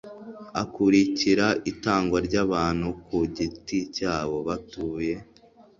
akurikira 0.61 1.47
itangwa 1.71 2.17
ry 2.27 2.35
abantu 2.45 2.87
ku 3.05 3.17
giti 3.35 3.77
cyabo 3.95 4.37
batuye 4.47 5.15